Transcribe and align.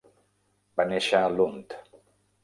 Va 0.79 0.85
néixer 0.91 1.19
a 1.25 1.27
Lund. 1.33 1.77